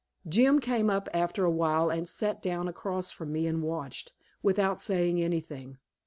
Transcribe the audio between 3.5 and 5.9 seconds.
watched, without saying anything.